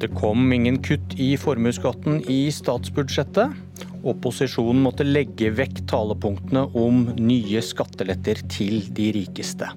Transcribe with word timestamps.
Det 0.00 0.08
kom 0.16 0.52
ingen 0.52 0.78
kutt 0.80 1.12
i 1.20 1.34
formuesskatten 1.36 2.22
i 2.32 2.46
statsbudsjettet. 2.56 3.52
Opposisjonen 4.08 4.78
måtte 4.80 5.04
legge 5.04 5.50
vekk 5.52 5.82
talepunktene 5.90 6.62
om 6.80 7.02
nye 7.20 7.60
skatteletter 7.60 8.40
til 8.48 8.86
de 8.96 9.10
rikeste. 9.18 9.68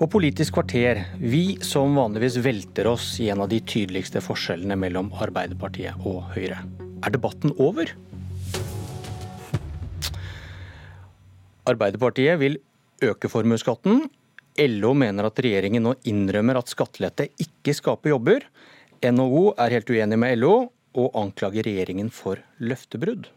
Og 0.00 0.08
Politisk 0.14 0.56
kvarter, 0.56 1.02
vi 1.20 1.58
som 1.60 1.98
vanligvis 2.00 2.38
velter 2.46 2.88
oss 2.88 3.10
i 3.20 3.28
en 3.32 3.42
av 3.44 3.50
de 3.52 3.58
tydeligste 3.60 4.22
forskjellene 4.24 4.78
mellom 4.80 5.10
Arbeiderpartiet 5.12 6.00
og 6.08 6.22
Høyre. 6.32 6.62
Er 7.04 7.12
debatten 7.12 7.52
over? 7.60 7.92
Arbeiderpartiet 11.68 12.40
vil 12.40 12.56
øke 13.04 13.28
formuesskatten. 13.28 14.06
LO 14.64 14.94
mener 14.96 15.28
at 15.28 15.44
regjeringen 15.44 15.84
nå 15.84 15.92
innrømmer 16.08 16.56
at 16.62 16.72
skattelette 16.72 17.28
ikke 17.44 17.76
skaper 17.76 18.14
jobber. 18.14 18.48
NHO 19.04 19.54
er 19.60 19.74
helt 19.76 19.90
uenig 19.92 20.18
med 20.20 20.38
LO 20.40 20.54
og 20.96 21.18
anklager 21.20 21.66
regjeringen 21.66 22.08
for 22.14 22.40
løftebrudd. 22.62 23.28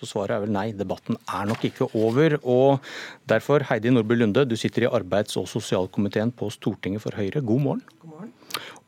Så 0.00 0.08
svaret 0.08 0.32
er 0.32 0.44
vel 0.46 0.52
nei, 0.54 0.70
debatten 0.72 1.18
er 1.28 1.48
nok 1.48 1.64
ikke 1.68 1.90
over. 1.98 2.38
Og 2.40 2.86
derfor, 3.28 3.66
Heidi 3.68 3.92
Nordby 3.92 4.16
Lunde, 4.16 4.46
du 4.48 4.56
sitter 4.56 4.86
i 4.86 4.88
arbeids- 4.88 5.36
og 5.36 5.48
sosialkomiteen 5.50 6.32
på 6.32 6.48
Stortinget 6.54 7.04
for 7.04 7.16
Høyre. 7.16 7.42
God 7.44 7.60
morgen. 7.60 7.82
God 8.00 8.14
morgen. 8.14 8.32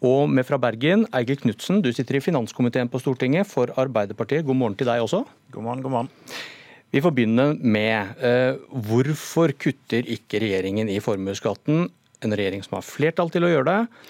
Og 0.03 0.31
med 0.33 0.49
fra 0.49 0.57
Bergen, 0.59 1.05
Eigil 1.15 1.39
Knutsen, 1.43 1.83
du 1.85 1.93
sitter 1.93 2.17
i 2.17 2.25
finanskomiteen 2.25 2.89
på 2.91 3.01
Stortinget 3.03 3.47
for 3.51 3.75
Arbeiderpartiet. 3.77 4.47
God 4.49 4.59
morgen 4.59 4.79
til 4.79 4.89
deg 4.89 5.05
også. 5.05 5.21
God 5.53 5.69
morgen, 5.69 5.85
god 5.85 5.97
morgen. 5.99 6.11
Vi 6.93 7.01
får 7.05 7.13
begynne 7.17 7.47
med 7.61 8.25
uh, 8.25 8.57
hvorfor 8.89 9.53
kutter 9.57 10.09
ikke 10.17 10.41
regjeringen 10.43 10.91
i 10.93 10.99
formuesskatten? 11.01 11.87
En 12.23 12.37
regjering 12.37 12.65
som 12.65 12.79
har 12.79 12.89
flertall 12.89 13.33
til 13.33 13.45
å 13.45 13.53
gjøre 13.53 13.69
det, 13.69 14.03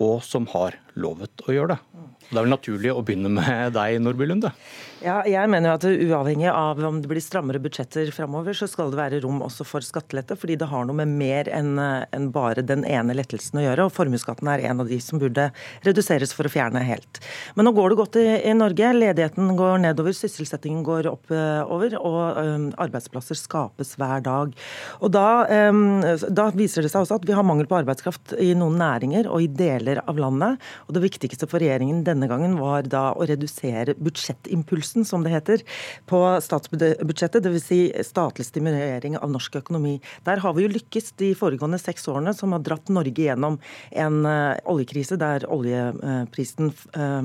og 0.00 0.22
som 0.24 0.48
har 0.54 0.78
lovet 1.00 1.44
å 1.46 1.54
gjøre 1.54 1.74
det. 1.74 2.06
Det 2.30 2.36
er 2.36 2.44
vel 2.44 2.54
naturlig 2.54 2.92
å 2.94 3.02
begynne 3.04 3.32
med 3.32 3.74
deg, 3.76 3.98
Nordby 4.02 4.28
Lunde? 4.30 4.52
Ja, 5.00 5.22
jeg 5.24 5.48
mener 5.48 5.70
jo 5.70 5.74
at 5.78 5.84
Uavhengig 5.88 6.50
av 6.52 6.80
om 6.84 6.98
det 7.00 7.08
blir 7.08 7.22
strammere 7.24 7.60
budsjetter 7.62 8.10
framover, 8.12 8.52
så 8.52 8.66
skal 8.68 8.90
det 8.92 8.98
være 8.98 9.20
rom 9.24 9.38
også 9.46 9.64
for 9.64 9.84
skattelette. 9.84 10.36
Fordi 10.36 10.58
det 10.60 10.66
har 10.68 10.84
noe 10.84 10.98
med 10.98 11.14
mer 11.16 11.48
enn 11.56 11.78
en 11.80 12.26
bare 12.34 12.60
den 12.60 12.84
ene 12.84 13.16
lettelsen 13.16 13.62
å 13.62 13.64
gjøre. 13.64 13.86
og 13.88 13.94
Formuesskatten 13.96 14.50
er 14.52 14.66
en 14.68 14.82
av 14.84 14.90
de 14.90 14.98
som 15.00 15.16
burde 15.22 15.46
reduseres 15.86 16.34
for 16.36 16.44
å 16.44 16.52
fjerne 16.52 16.82
helt. 16.84 17.20
Men 17.56 17.64
nå 17.64 17.72
går 17.78 17.94
det 17.94 17.98
godt 18.02 18.18
i, 18.20 18.26
i 18.50 18.52
Norge. 18.52 18.90
Ledigheten 18.98 19.54
går 19.56 19.80
nedover, 19.86 20.12
sysselsettingen 20.18 20.84
går 20.84 21.08
oppover, 21.08 21.96
og 21.96 22.20
um, 22.36 22.68
arbeidsplasser 22.84 23.40
skapes 23.40 23.94
hver 23.96 24.20
dag. 24.28 24.52
Og 25.00 25.16
da, 25.16 25.26
um, 25.72 26.04
da 26.28 26.50
viser 26.52 26.84
det 26.84 26.92
seg 26.92 27.06
også 27.06 27.22
at 27.22 27.26
vi 27.30 27.38
har 27.38 27.48
mangel 27.48 27.70
på 27.70 27.80
arbeidskraft 27.80 28.36
i 28.36 28.52
noen 28.52 28.76
næringer 28.84 29.32
og 29.32 29.48
i 29.48 29.48
deler 29.48 30.04
av 30.04 30.20
landet. 30.20 30.60
Og 30.90 30.98
det 30.98 31.06
viktigste 31.08 31.48
for 31.48 31.64
regjeringen 31.64 32.04
denne 32.04 32.28
gangen 32.28 32.60
var 32.60 32.84
da 32.84 33.14
å 33.16 33.24
redusere 33.32 33.96
budsjettimpulsen 33.96 34.89
impulsen, 34.90 35.04
som 35.04 35.22
det 35.22 35.30
heter, 35.30 35.62
på 36.06 36.40
statsbudsjettet, 36.40 37.42
dvs. 37.44 37.64
Si 37.70 37.92
statlig 38.02 38.46
stimulering 38.46 39.16
av 39.18 39.30
norsk 39.30 39.56
økonomi. 39.60 40.00
Der 40.24 40.40
har 40.40 40.54
vi 40.54 40.64
jo 40.64 40.72
lykkes 40.72 41.12
de 41.18 41.34
foregående 41.34 41.78
seks 41.78 42.08
årene, 42.08 42.34
som 42.34 42.52
har 42.52 42.60
dratt 42.60 42.88
Norge 42.88 43.22
gjennom 43.22 43.58
en 43.92 44.24
uh, 44.26 44.56
oljekrise 44.66 45.16
der 45.20 45.46
oljeprisen 45.50 46.72
uh, 46.96 47.22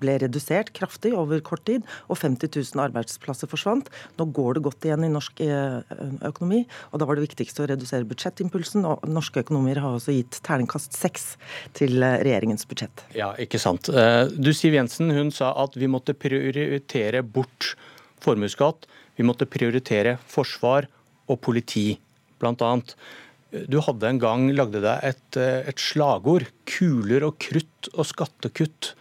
ble 0.00 0.18
redusert 0.20 0.72
kraftig 0.72 1.14
over 1.14 1.40
kort 1.40 1.64
tid, 1.66 1.82
og 2.08 2.18
50 2.20 2.52
000 2.74 2.84
arbeidsplasser 2.84 3.48
forsvant. 3.50 3.90
Nå 4.18 4.28
går 4.30 4.58
det 4.58 4.64
godt 4.64 4.86
igjen 4.86 5.04
i 5.04 5.12
norsk 5.12 5.40
uh, 5.40 5.80
økonomi, 6.26 6.66
og 6.92 7.00
da 7.00 7.08
var 7.08 7.18
det 7.18 7.26
viktigste 7.26 7.64
å 7.64 7.70
redusere 7.70 8.08
budsjettimpulsen. 8.08 8.86
Og 8.86 9.08
norske 9.08 9.42
økonomier 9.42 9.80
har 9.82 9.96
også 9.96 10.14
gitt 10.14 10.40
terningkast 10.46 10.94
seks 10.96 11.34
til 11.76 11.98
regjeringens 12.00 12.66
budsjett. 12.68 13.06
Ja, 13.16 13.32
ikke 13.40 13.60
sant. 13.60 13.88
Du 13.90 14.52
Siv 14.54 14.76
Jensen 14.76 15.10
hun 15.14 15.32
sa 15.34 15.50
at 15.58 15.76
vi 15.80 15.88
måtte 15.90 16.14
prioritere 16.14 16.59
prioritere 16.60 17.22
bort 17.24 17.74
formuesskatt. 18.20 18.86
Vi 19.16 19.26
måtte 19.26 19.48
prioritere 19.48 20.18
forsvar 20.28 20.88
og 21.30 21.40
politi, 21.44 21.94
bl.a. 22.40 22.72
Du 23.50 23.80
hadde 23.82 24.06
en 24.06 24.20
gang 24.22 24.46
lagde 24.54 24.82
deg 24.84 25.06
et, 25.08 25.38
et 25.40 25.80
slagord. 25.82 26.46
Kuler 26.68 27.26
og 27.26 27.38
krutt 27.42 27.90
og 27.96 28.06
skattekutt. 28.06 28.92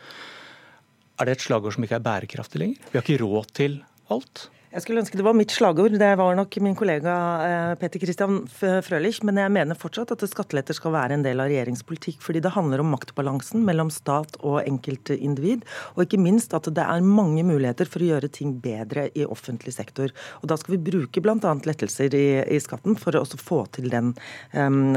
Er 1.19 1.27
det 1.27 1.35
et 1.37 1.45
slagord 1.45 1.75
som 1.75 1.85
ikke 1.85 1.99
er 1.99 2.05
bærekraftig 2.05 2.63
lenger? 2.63 2.89
Vi 2.89 2.97
har 2.97 3.05
ikke 3.05 3.21
råd 3.21 3.51
til 3.59 3.77
alt? 4.13 4.47
Jeg 4.69 4.83
skulle 4.83 5.01
ønske 5.01 5.17
det 5.17 5.23
var 5.25 5.33
mitt 5.33 5.49
slagord. 5.49 5.95
Det 5.97 6.07
var 6.19 6.35
nok 6.37 6.55
min 6.61 6.75
kollega 6.77 7.13
eh, 7.41 7.71
Peter 7.81 8.03
Christian 8.03 8.43
Frølich. 8.53 9.17
Men 9.25 9.39
jeg 9.41 9.49
mener 9.55 9.77
fortsatt 9.77 10.11
at 10.13 10.25
skatteletter 10.29 10.77
skal 10.77 10.93
være 10.93 11.15
en 11.17 11.23
del 11.25 11.41
av 11.41 11.49
regjeringspolitikk. 11.49 12.19
Fordi 12.21 12.43
det 12.45 12.51
handler 12.53 12.83
om 12.83 12.91
maktbalansen 12.93 13.63
mellom 13.65 13.89
stat 13.89 14.37
og 14.45 14.59
enkeltindivid. 14.61 15.63
Og 15.95 16.03
ikke 16.03 16.19
minst 16.21 16.53
at 16.53 16.69
det 16.69 16.85
er 16.85 17.01
mange 17.01 17.41
muligheter 17.47 17.89
for 17.89 18.05
å 18.05 18.11
gjøre 18.11 18.29
ting 18.35 18.51
bedre 18.61 19.07
i 19.17 19.25
offentlig 19.25 19.73
sektor. 19.73 20.13
Og 20.43 20.51
da 20.53 20.59
skal 20.61 20.75
vi 20.75 20.83
bruke 20.91 21.25
bl.a. 21.25 21.55
lettelser 21.65 22.13
i, 22.13 22.27
i, 22.45 22.61
skatten 22.61 22.93
for 23.01 23.17
å 23.17 23.25
få 23.25 23.63
til, 23.73 23.89
den, 23.89 24.13
um, 24.53 24.93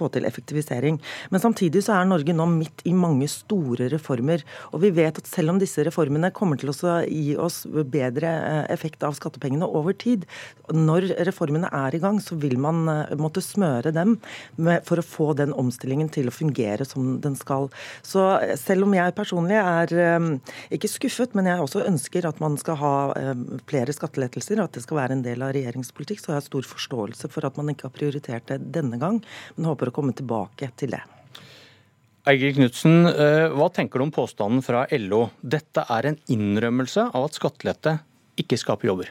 få 0.00 0.08
til 0.16 0.24
effektivisering. 0.24 0.96
Men 1.28 1.44
samtidig 1.44 1.84
så 1.84 1.98
er 1.98 2.08
Norge 2.08 2.32
nå 2.32 2.48
midt 2.54 2.86
i 2.88 2.96
mange 2.96 3.28
store 3.28 3.92
reformer. 3.92 4.48
Og 4.72 4.80
vi 4.86 4.94
vet 4.96 5.20
at 5.20 5.28
selv 5.28 5.52
om 5.52 5.60
disse 5.60 5.84
reformene 5.84 6.32
kommer 6.32 6.56
til 6.56 6.72
å 6.72 6.96
gi 7.04 7.36
oss 7.36 7.66
bedre 7.68 8.64
effekt 8.72 9.04
av 9.04 9.09
av 9.10 9.18
skattepengene 9.18 9.68
over 9.68 9.96
tid. 9.98 10.26
Når 10.70 11.10
reformene 11.26 11.70
er 11.74 11.96
i 11.96 12.00
gang, 12.02 12.20
så 12.22 12.38
vil 12.40 12.56
man 12.62 12.84
eh, 12.90 13.14
måtte 13.20 13.42
smøre 13.44 13.92
dem 13.94 14.16
for 14.86 15.00
å 15.00 15.06
få 15.06 15.30
den 15.38 15.54
omstillingen 15.56 16.10
til 16.12 16.30
å 16.30 16.34
fungere 16.34 16.86
som 16.88 17.18
den 17.22 17.36
skal. 17.38 17.68
Så 18.06 18.24
eh, 18.38 18.56
selv 18.60 18.86
om 18.86 18.96
jeg 18.96 19.16
personlig 19.16 19.58
er 19.60 19.94
eh, 20.06 20.56
ikke 20.76 20.90
skuffet, 20.90 21.36
men 21.38 21.50
jeg 21.50 21.64
også 21.64 21.84
ønsker 21.86 22.28
at 22.28 22.42
man 22.42 22.58
skal 22.60 22.78
ha 22.80 22.94
flere 23.70 23.94
skattelettelser, 23.94 24.60
at 24.62 24.74
det 24.76 24.84
skal 24.84 25.00
være 25.00 25.16
en 25.16 25.24
del 25.24 25.42
av 25.44 25.54
regjeringspolitikk, 25.56 26.22
så 26.22 26.32
har 26.32 26.40
jeg 26.40 26.50
stor 26.50 26.68
forståelse 26.74 27.30
for 27.32 27.46
at 27.46 27.56
man 27.58 27.72
ikke 27.72 27.88
har 27.88 27.96
prioritert 27.96 28.50
det 28.50 28.60
denne 28.74 28.98
gang, 29.00 29.20
men 29.56 29.70
håper 29.70 29.90
å 29.90 29.94
komme 29.94 30.14
tilbake 30.16 30.70
til 30.80 30.94
det. 30.94 31.02
Eigil 32.28 32.52
Knutsen, 32.52 33.08
hva 33.56 33.70
tenker 33.72 33.98
du 33.98 34.04
om 34.04 34.12
påstanden 34.12 34.60
fra 34.64 34.84
LO? 34.92 35.22
Dette 35.40 35.86
er 35.88 36.10
en 36.10 36.18
innrømmelse 36.30 37.08
av 37.16 37.26
at 37.26 37.38
skattelette 37.38 37.96
ikke 38.42 38.58
skape 38.60 38.88
jobber. 38.88 39.10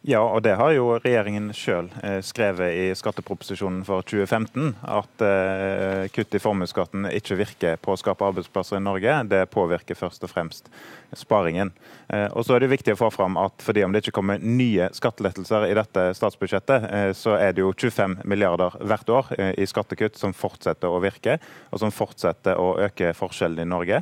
Ja, 0.00 0.22
og 0.24 0.40
det 0.46 0.54
har 0.56 0.72
jo 0.72 0.94
regjeringen 0.96 1.50
sjøl 1.52 1.90
eh, 2.00 2.22
skrevet 2.24 2.72
i 2.72 2.86
skatteproposisjonen 2.96 3.82
for 3.84 4.00
2015. 4.08 4.70
At 4.88 5.24
eh, 5.26 6.06
kutt 6.14 6.32
i 6.32 6.40
formuesskatten 6.40 7.04
ikke 7.10 7.36
virker 7.42 7.76
på 7.84 7.92
å 7.92 8.00
skape 8.00 8.24
arbeidsplasser 8.24 8.80
i 8.80 8.84
Norge. 8.86 9.18
Det 9.28 9.42
påvirker 9.52 9.98
først 9.98 10.24
og 10.24 10.32
fremst 10.32 10.72
sparingen. 11.16 11.72
Eh, 12.08 12.26
og 12.34 12.44
så 12.46 12.56
er 12.56 12.64
det 12.64 12.70
viktig 12.72 12.94
å 12.94 13.00
få 13.00 13.10
fram 13.14 13.38
at 13.40 13.62
fordi 13.64 13.84
om 13.84 13.92
det 13.92 14.02
ikke 14.04 14.16
kommer 14.18 14.42
nye 14.42 14.88
skattelettelser 14.96 15.68
i 15.68 15.76
dette 15.78 16.06
statsbudsjettet, 16.18 16.88
så 17.16 17.36
er 17.38 17.54
det 17.54 17.62
jo 17.62 17.72
25 17.72 18.20
milliarder 18.28 18.74
hvert 18.86 19.10
år 19.12 19.30
i 19.58 19.66
skattekutt 19.68 20.18
som 20.18 20.34
fortsetter 20.36 20.90
å 20.90 21.00
virke, 21.02 21.38
og 21.70 21.82
som 21.82 21.92
fortsetter 21.94 22.58
å 22.60 22.72
øke 22.82 23.12
forskjellene 23.16 23.66
i 23.66 23.70
Norge. 23.70 24.00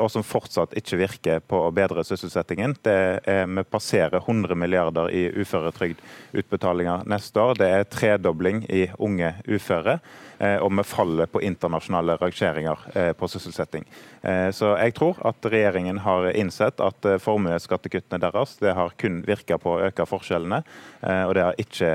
Og 0.00 0.08
som 0.12 0.24
fortsatt 0.26 0.76
ikke 0.78 1.00
virker 1.00 1.42
på 1.44 1.60
å 1.66 1.72
bedre 1.74 2.04
sysselsettingen. 2.06 2.76
Det 2.84 2.96
er, 3.24 3.46
vi 3.48 3.64
passerer 3.68 4.20
100 4.20 4.58
milliarder 4.58 5.10
i 5.14 5.26
uføretrygdutbetalinger 5.42 7.06
neste 7.10 7.42
år. 7.42 7.58
Det 7.60 7.72
er 7.72 7.90
tredobling 7.90 8.64
i 8.68 8.86
unge 8.98 9.34
uføre. 9.48 9.98
Eh, 10.38 10.58
og 10.60 10.72
vi 10.76 10.84
faller 10.84 11.28
på 11.32 11.40
internasjonale 11.44 12.18
rangeringer 12.20 12.82
eh, 12.94 13.12
på 13.16 13.28
sysselsetting. 13.30 13.86
Eh, 14.20 14.50
så 14.52 14.74
jeg 14.76 14.92
tror 14.98 15.20
at 15.24 15.48
regjeringen 15.48 16.02
har 16.04 16.28
innsett 16.46 16.80
at 16.80 17.10
formuesskattekuttene 17.22 18.22
deres 18.22 18.56
det 18.62 18.72
har 18.78 18.94
kun 19.00 19.20
virka 19.26 19.58
på 19.60 19.74
å 19.74 19.82
øke 19.90 20.06
forskjellene, 20.08 20.62
og 21.02 21.34
det 21.36 21.44
har 21.44 21.60
ikke 21.60 21.90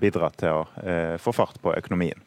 bidratt 0.00 0.38
til 0.44 0.60
å 0.60 1.16
få 1.20 1.34
fart 1.34 1.58
på 1.64 1.74
økonomien. 1.74 2.20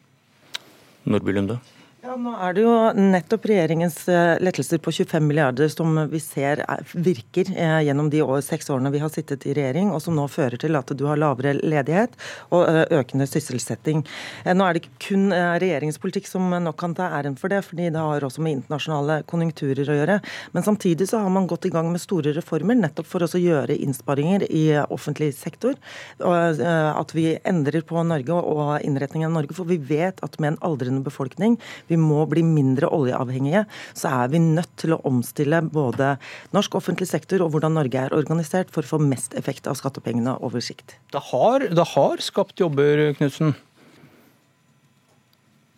Nordby 1.04 1.36
Lunde. 1.36 1.58
Ja, 2.04 2.18
nå 2.20 2.34
er 2.36 2.52
det 2.52 2.60
jo 2.60 2.72
nettopp 2.98 3.46
regjeringens 3.48 3.94
eh, 4.12 4.34
lettelser 4.44 4.76
på 4.84 4.92
25 4.92 5.24
milliarder 5.24 5.70
som 5.72 5.96
vi 6.12 6.18
ser 6.20 6.60
virker 6.92 7.48
eh, 7.48 7.78
gjennom 7.86 8.10
de 8.12 8.18
år, 8.20 8.42
seks 8.44 8.68
årene 8.68 8.90
vi 8.92 9.00
har 9.00 9.08
sittet 9.08 9.46
i 9.48 9.54
regjering, 9.56 9.88
og 9.88 10.02
som 10.04 10.12
nå 10.12 10.26
fører 10.28 10.60
til 10.60 10.76
at 10.76 10.92
du 10.92 11.06
har 11.08 11.16
lavere 11.16 11.54
ledighet 11.56 12.12
og 12.50 12.66
eh, 12.68 12.82
økende 12.98 13.24
sysselsetting. 13.24 14.02
Nå 14.44 14.66
er 14.66 14.76
det 14.76 14.82
ikke 14.82 15.00
kun 15.06 15.32
regjeringspolitikk 15.32 16.28
som 16.28 16.52
nok 16.66 16.76
kan 16.82 16.92
ta 16.98 17.06
æren 17.16 17.38
for 17.40 17.48
det, 17.48 17.62
fordi 17.64 17.88
det 17.94 18.04
har 18.04 18.28
også 18.28 18.44
med 18.44 18.58
internasjonale 18.58 19.22
konjunkturer 19.30 19.88
å 19.88 19.96
gjøre. 20.02 20.18
Men 20.52 20.68
samtidig 20.68 21.08
så 21.08 21.22
har 21.24 21.32
man 21.32 21.48
gått 21.48 21.70
i 21.70 21.72
gang 21.72 21.88
med 21.88 22.04
store 22.04 22.36
reformer 22.36 22.76
nettopp 22.82 23.08
for 23.08 23.24
å 23.24 23.40
gjøre 23.40 23.78
innsparinger 23.80 24.44
i 24.50 24.66
offentlig 24.84 25.30
sektor. 25.38 25.80
Og 26.20 26.60
at 26.60 27.16
vi 27.16 27.30
endrer 27.48 27.88
på 27.88 28.04
Norge 28.04 28.44
og 28.44 28.76
innretningen 28.84 29.32
av 29.32 29.38
Norge, 29.38 29.56
for 29.56 29.72
vi 29.72 29.80
vet 29.80 30.20
at 30.26 30.36
med 30.36 30.52
en 30.52 30.62
aldrende 30.68 31.00
befolkning 31.08 31.56
vi 31.93 31.93
vi 31.94 32.00
må 32.00 32.24
bli 32.30 32.44
mindre 32.46 32.90
oljeavhengige, 32.94 33.64
så 33.96 34.12
er 34.24 34.32
vi 34.34 34.42
nødt 34.42 34.72
til 34.80 34.96
å 34.96 35.02
omstille 35.08 35.62
både 35.64 36.14
norsk 36.56 36.78
offentlig 36.80 37.08
sektor 37.10 37.44
og 37.44 37.54
hvordan 37.54 37.78
Norge 37.78 38.06
er 38.06 38.16
organisert, 38.16 38.72
for 38.74 38.84
å 38.84 38.94
få 38.96 39.02
mest 39.02 39.36
effekt 39.38 39.68
av 39.70 39.78
skattepengene 39.78 40.36
over 40.44 40.64
sikt. 40.64 40.98
Det 41.14 41.22
har, 41.30 41.68
det 41.70 41.86
har 41.94 42.24
skapt 42.24 42.60
jobber, 42.62 43.10
Knutsen? 43.18 43.54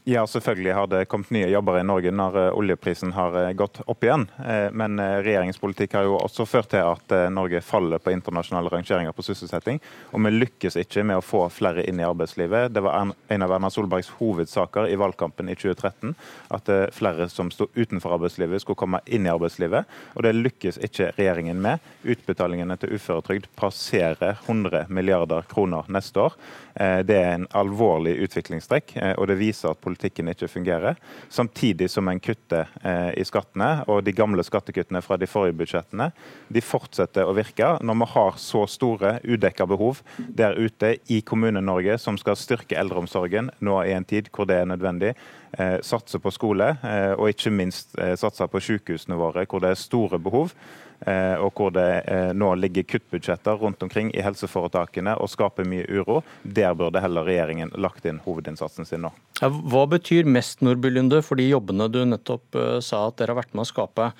Ja, 0.08 0.26
selvfølgelig 0.26 0.72
har 0.72 0.86
det 0.86 1.04
kommet 1.04 1.30
nye 1.34 1.48
jobber 1.50 1.80
i 1.80 1.82
Norge 1.82 2.12
når 2.14 2.36
eh, 2.38 2.52
oljeprisen 2.54 3.10
har 3.16 3.34
eh, 3.40 3.48
gått 3.58 3.80
opp 3.90 4.04
igjen. 4.06 4.28
Eh, 4.38 4.68
men 4.70 5.00
regjeringens 5.02 5.58
politikk 5.58 5.96
har 5.98 6.04
jo 6.06 6.12
også 6.20 6.44
ført 6.46 6.68
til 6.70 6.86
at 6.86 7.14
Norge 7.34 7.58
faller 7.58 7.98
på 7.98 8.12
internasjonale 8.14 8.70
rangeringer 8.70 9.10
på 9.10 9.24
sysselsetting. 9.26 9.80
Og 10.14 10.22
vi 10.22 10.30
lykkes 10.30 10.78
ikke 10.78 11.02
med 11.10 11.18
å 11.18 11.24
få 11.26 11.40
flere 11.50 11.82
inn 11.90 11.98
i 11.98 12.06
arbeidslivet. 12.06 12.70
Det 12.70 12.84
var 12.86 13.10
en 13.10 13.46
av 13.48 13.54
Erna 13.56 13.70
Solbergs 13.74 14.12
hovedsaker 14.20 14.86
i 14.92 15.00
valgkampen 15.00 15.50
i 15.50 15.56
2013 15.58 16.14
at 16.54 16.70
flere 16.94 17.26
som 17.32 17.50
sto 17.50 17.66
utenfor 17.74 18.14
arbeidslivet, 18.14 18.62
skulle 18.62 18.78
komme 18.78 19.02
inn 19.10 19.26
i 19.26 19.32
arbeidslivet. 19.32 19.90
Og 20.14 20.22
det 20.22 20.36
lykkes 20.38 20.78
ikke 20.86 21.10
regjeringen 21.18 21.58
med. 21.66 21.82
Utbetalingene 22.06 22.78
til 22.78 22.94
uføretrygd 22.94 23.50
passerer 23.58 24.38
100 24.46 24.86
milliarder 24.86 25.50
kroner 25.50 25.90
neste 25.90 26.28
år. 26.28 26.38
Det 26.76 27.16
er 27.16 27.30
en 27.32 27.50
alvorlig 27.56 28.18
utviklingstrekk, 28.26 28.98
og 29.16 29.30
det 29.30 29.38
viser 29.40 29.72
at 29.72 29.80
politikken 29.80 29.95
ikke 30.04 30.48
fungerer. 30.48 30.96
Samtidig 31.28 31.88
som 31.90 32.08
en 32.08 32.20
kutter 32.20 32.68
eh, 32.82 33.12
i 33.16 33.24
skattene. 33.24 33.84
Og 33.88 34.04
de 34.04 34.12
gamle 34.12 34.42
skattekuttene 34.42 35.02
fra 35.02 35.16
de 35.16 35.26
forrige 35.26 35.56
budsjettene 35.56 36.10
de 36.48 36.60
fortsetter 36.60 37.26
å 37.26 37.34
virke 37.36 37.78
når 37.82 37.98
vi 38.00 38.10
har 38.12 38.36
så 38.38 38.66
store 38.66 39.20
udekka 39.24 39.66
behov 39.66 40.02
der 40.18 40.56
ute 40.56 40.96
i 41.08 41.20
Kommune-Norge 41.20 41.98
som 41.98 42.18
skal 42.18 42.36
styrke 42.36 42.76
eldreomsorgen 42.78 43.50
nå 43.60 43.80
i 43.84 43.94
en 43.96 44.04
tid 44.04 44.30
hvor 44.32 44.46
det 44.48 44.60
er 44.60 44.70
nødvendig. 44.70 45.14
Eh, 45.56 45.78
satse 45.80 46.18
på 46.20 46.30
skole, 46.34 46.66
eh, 46.84 47.12
og 47.16 47.30
ikke 47.32 47.48
minst 47.48 47.94
eh, 47.96 48.12
satse 48.20 48.44
på 48.52 48.60
sykehusene 48.60 49.16
våre 49.16 49.46
hvor 49.48 49.62
det 49.64 49.70
er 49.72 49.80
store 49.80 50.20
behov. 50.20 50.52
Eh, 50.96 51.36
og 51.44 51.56
hvor 51.56 51.72
det 51.76 52.32
nå 52.36 52.54
ligger 52.56 52.86
kuttbudsjetter 52.88 53.58
rundt 53.60 53.82
omkring 53.84 54.08
i 54.16 54.22
helseforetakene 54.24 55.12
og 55.20 55.28
skaper 55.28 55.68
mye 55.68 55.84
uro. 55.88 56.22
Der 56.42 56.76
burde 56.76 57.02
heller 57.04 57.24
regjeringen 57.28 57.72
lagt 57.76 58.08
inn 58.08 58.22
hovedinnsatsen 58.24 58.88
sin 58.88 59.04
nå. 59.04 59.12
Hva 59.40 59.84
betyr 59.92 60.28
mest 60.28 60.64
Nordby 60.64 60.92
Lunde, 60.92 61.20
for 61.24 61.40
de 61.40 61.50
jobbene 61.50 61.90
du 61.92 62.00
nettopp 62.08 62.56
sa 62.84 63.06
at 63.10 63.20
dere 63.20 63.34
har 63.34 63.42
vært 63.42 63.52
med 63.52 63.66
å 63.66 63.68
skape 63.68 64.10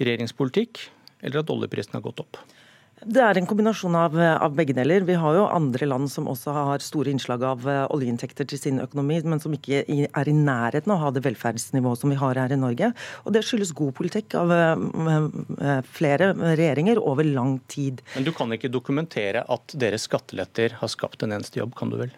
i 0.00 0.08
regjeringspolitikk, 0.08 0.86
eller 1.20 1.44
at 1.44 1.52
oljeprisen 1.52 2.00
har 2.00 2.04
gått 2.04 2.24
opp? 2.24 2.40
Det 3.02 3.18
er 3.18 3.38
en 3.38 3.46
kombinasjon 3.50 3.96
av, 3.98 4.14
av, 4.14 4.52
begge 4.54 4.74
deler. 4.76 5.02
Vi 5.06 5.16
har 5.18 5.34
jo 5.34 5.46
andre 5.50 5.88
land 5.88 6.10
som 6.12 6.28
også 6.30 6.54
har 6.54 6.84
store 6.84 7.10
innslag 7.10 7.42
av 7.46 7.66
uh, 7.66 7.86
oljeinntekter 7.94 8.46
til 8.48 8.60
sin 8.60 8.78
økonomi, 8.82 9.18
men 9.26 9.42
som 9.42 9.54
ikke 9.56 9.82
er 9.82 10.30
i 10.30 10.34
nærheten 10.36 10.92
av 10.92 11.00
å 11.00 11.02
ha 11.06 11.12
det 11.14 11.24
velferdsnivået 11.26 12.02
som 12.02 12.12
vi 12.12 12.20
har 12.20 12.38
her 12.38 12.54
i 12.54 12.60
Norge. 12.60 12.92
Og 13.26 13.34
det 13.34 13.42
skyldes 13.46 13.74
god 13.78 13.94
politikk 13.98 14.36
av 14.38 14.54
uh, 14.54 15.82
flere 15.90 16.32
regjeringer 16.44 17.02
over 17.02 17.26
lang 17.26 17.56
tid. 17.72 18.04
Men 18.14 18.28
du 18.28 18.32
kan 18.36 18.54
ikke 18.54 18.70
dokumentere 18.70 19.42
at 19.50 19.74
deres 19.74 20.06
skatteletter 20.06 20.78
har 20.78 20.92
skapt 20.92 21.26
en 21.26 21.34
eneste 21.34 21.58
jobb, 21.58 21.74
kan 21.78 21.90
du 21.90 21.98
vel? 22.04 22.14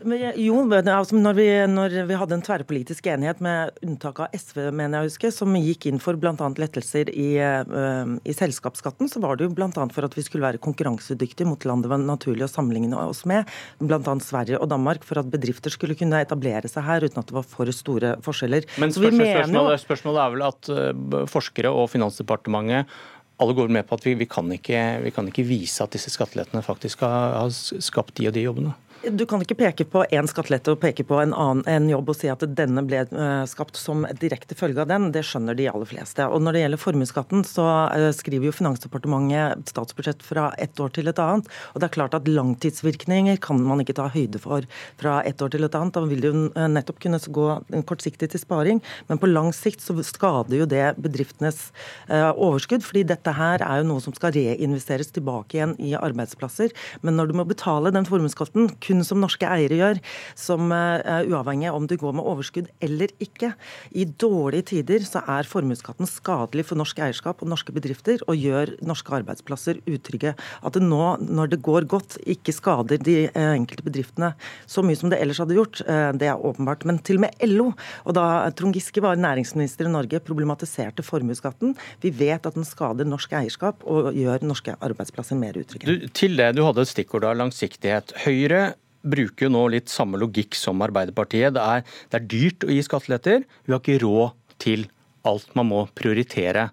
Jo, 0.00 0.62
altså 0.70 1.18
når, 1.18 1.34
vi, 1.36 1.46
når, 1.68 1.94
vi, 2.08 2.16
hadde 2.16 2.36
en 2.38 2.44
tverrpolitisk 2.44 3.06
enighet 3.12 3.42
med 3.44 3.74
unntak 3.84 4.22
av 4.24 4.36
SV, 4.36 4.70
mener 4.72 4.96
jeg 4.96 5.02
å 5.02 5.10
huske, 5.10 5.30
som 5.34 5.58
gikk 5.60 5.90
inn 5.90 6.00
for 6.00 6.16
bl.a. 6.20 6.34
lettelser 6.62 7.10
i, 7.12 7.28
uh, 7.36 8.16
i, 8.24 8.34
selskapsskatten, 8.36 9.10
så 9.12 9.20
var 9.20 9.36
det 9.36 9.48
jo 9.48 9.54
bl.a. 9.58 9.68
for 9.68 10.08
at 10.08 10.16
vi 10.16 10.24
skulle 10.24 10.46
være 10.46 10.62
konkurransedyktige 10.62 11.48
mot 11.48 11.68
land 11.68 11.84
det 11.84 11.92
var 11.92 12.00
naturlig 12.00 12.46
å 12.46 12.50
sammenligne 12.50 12.96
oss 13.04 13.26
med, 13.28 13.48
bl.a. 13.82 14.16
Sverige 14.24 14.60
og 14.60 14.72
Danmark, 14.72 15.04
for 15.06 15.20
at 15.20 15.30
bedrifter 15.32 15.74
skulle 15.74 15.98
kunne 15.98 16.22
etablere 16.24 16.70
seg 16.70 16.86
her 16.86 17.04
uten 17.04 17.20
at 17.20 17.30
det 17.30 17.36
var 17.36 17.48
for 17.48 17.68
store 17.74 18.16
forskjeller. 18.24 18.68
Men 18.80 18.96
spørsmålet, 18.96 19.36
spørsmålet, 19.36 19.86
spørsmålet 19.86 20.24
er 20.24 20.36
vel 20.36 20.48
at 20.48 20.74
uh, 20.74 21.24
forskere 21.30 21.72
og 21.76 21.90
Finansdepartementet 21.92 23.00
alle 23.40 23.56
går 23.56 23.72
med 23.72 23.86
på 23.88 23.96
at 23.96 24.04
vi, 24.04 24.14
vi, 24.20 24.28
kan 24.28 24.48
ikke, 24.52 24.80
vi, 25.04 25.12
kan 25.16 25.28
ikke, 25.28 25.46
vise 25.48 25.80
at 25.84 25.94
disse 25.94 26.12
skattelettene 26.12 26.60
faktisk 26.64 27.04
har, 27.06 27.38
har 27.38 27.52
skapt 27.52 28.18
de 28.20 28.28
og 28.28 28.36
de 28.36 28.44
jobbene. 28.44 28.74
Du 29.00 29.22
kan 29.24 29.40
ikke 29.40 29.56
peke 29.56 29.84
på 29.88 30.02
én 30.12 30.26
skattelette 30.28 30.74
og 30.74 30.80
peke 30.82 31.06
på 31.08 31.16
en 31.22 31.30
annen 31.32 31.62
en 31.72 31.86
jobb 31.88 32.10
og 32.12 32.16
si 32.18 32.28
at 32.28 32.42
denne 32.52 32.82
ble 32.84 32.98
eh, 33.00 33.44
skapt 33.48 33.78
som 33.80 34.02
direkte 34.20 34.52
følge 34.58 34.82
av 34.82 34.90
den. 34.90 35.06
Det 35.14 35.22
skjønner 35.24 35.56
de 35.56 35.70
aller 35.70 35.88
fleste. 35.88 36.26
Og 36.28 36.42
Når 36.44 36.52
det 36.52 36.60
gjelder 36.60 36.82
formuesskatten, 36.82 37.44
så 37.48 37.64
eh, 37.96 38.10
skriver 38.12 38.50
jo 38.50 38.52
Finansdepartementet 38.58 39.72
statsbudsjett 39.72 40.20
fra 40.26 40.50
ett 40.60 40.76
år 40.84 40.92
til 40.92 41.08
et 41.08 41.22
annet. 41.22 41.48
Og 41.72 41.80
det 41.80 41.88
er 41.88 41.94
klart 41.94 42.16
at 42.18 42.28
langtidsvirkninger 42.28 43.40
kan 43.40 43.62
man 43.64 43.80
ikke 43.80 43.96
ta 43.96 44.10
høyde 44.12 44.42
for 44.42 44.68
fra 45.00 45.16
ett 45.24 45.40
år 45.40 45.54
til 45.56 45.64
et 45.64 45.80
annet. 45.80 45.96
Da 45.96 46.04
vil 46.04 46.20
det 46.20 46.34
jo 46.34 46.44
eh, 46.50 46.68
nettopp 46.68 47.00
kunne 47.00 47.22
gå 47.40 47.48
kortsiktig 47.88 48.28
til 48.34 48.44
sparing, 48.44 48.84
men 49.08 49.22
på 49.22 49.32
lang 49.32 49.48
sikt 49.56 49.80
så 49.80 49.96
skader 50.04 50.60
jo 50.60 50.68
det 50.68 50.84
bedriftenes 51.00 51.70
overskudd. 52.10 52.84
fordi 52.84 53.06
dette 53.08 53.32
her 53.32 53.62
er 53.64 53.80
jo 53.80 53.88
noe 53.88 54.04
som 54.04 54.12
skal 54.16 54.34
reinvesteres 54.36 55.08
tilbake 55.14 55.56
igjen 55.56 55.74
i 55.80 55.96
arbeidsplasser. 55.96 56.74
Men 57.00 57.16
når 57.16 57.30
du 57.30 57.40
må 57.40 57.48
betale 57.48 57.92
den 57.94 58.08
formuesskatten 58.08 58.68
kun 58.90 59.04
som 59.06 59.22
norske 59.22 59.46
eiere 59.46 59.78
gjør, 59.78 60.00
som 60.38 60.70
eh, 60.74 61.28
uavhengig 61.30 61.70
om 61.72 61.86
du 61.88 61.96
går 62.00 62.16
med 62.18 62.26
overskudd 62.26 62.70
eller 62.82 63.12
ikke. 63.22 63.52
I 63.94 64.06
dårlige 64.20 64.70
tider 64.74 65.04
så 65.06 65.22
er 65.30 65.48
formuesskatten 65.48 66.08
skadelig 66.10 66.66
for 66.70 66.80
norsk 66.80 67.00
eierskap 67.02 67.44
og 67.44 67.50
norske 67.52 67.74
bedrifter, 67.76 68.22
og 68.26 68.38
gjør 68.38 68.74
norske 68.86 69.14
arbeidsplasser 69.20 69.80
utrygge. 69.90 70.34
At 70.66 70.76
det 70.76 70.84
nå, 70.84 71.04
når 71.22 71.54
det 71.54 71.60
går 71.66 71.86
godt, 71.90 72.18
ikke 72.30 72.54
skader 72.54 73.00
de 73.00 73.16
uh, 73.30 73.52
enkelte 73.54 73.86
bedriftene 73.86 74.32
så 74.70 74.84
mye 74.84 74.98
som 74.98 75.12
det 75.12 75.20
ellers 75.22 75.40
hadde 75.42 75.56
gjort, 75.56 75.82
uh, 75.86 76.10
det 76.16 76.30
er 76.30 76.46
åpenbart. 76.50 76.86
Men 76.88 77.00
til 77.06 77.20
og 77.20 77.26
med 77.26 77.46
LO, 77.46 77.70
og 78.04 78.16
da 78.16 78.26
Trond 78.56 78.76
Giske 78.76 79.02
var 79.04 79.20
næringsminister 79.20 79.88
i 79.88 79.92
Norge, 79.92 80.22
problematiserte 80.24 81.04
formuesskatten. 81.06 81.76
Vi 82.02 82.12
vet 82.14 82.46
at 82.48 82.56
den 82.56 82.66
skader 82.68 83.08
norsk 83.08 83.34
eierskap 83.40 83.84
og 83.88 84.12
gjør 84.16 84.46
norske 84.46 84.76
arbeidsplasser 84.80 85.38
mer 85.38 85.58
utrygge. 85.60 85.86
Du, 85.88 86.08
til 86.16 86.36
det, 86.40 86.52
du 86.56 86.64
hadde 86.66 86.84
et 86.84 86.92
stikkord 86.92 87.26
av 87.28 87.38
langsiktighet. 87.40 88.14
Høyre 88.24 88.70
bruker 89.02 89.46
jo 89.46 89.52
nå 89.54 89.66
litt 89.74 89.92
samme 89.92 90.20
logikk 90.20 90.56
som 90.58 90.82
Arbeiderpartiet. 90.84 91.54
Det 91.56 91.62
er, 91.62 91.84
det 92.10 92.18
er 92.18 92.28
dyrt 92.34 92.66
å 92.66 92.72
gi 92.74 92.82
skatteletter. 92.84 93.46
Vi 93.64 93.74
har 93.74 93.82
ikke 93.82 94.02
råd 94.04 94.36
til 94.60 94.86
alt 95.28 95.54
man 95.58 95.68
må 95.70 95.84
prioritere. 95.96 96.68